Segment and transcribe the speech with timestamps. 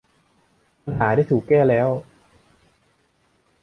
[0.83, 1.89] ปัญหาได้ถูกแก้แล้ว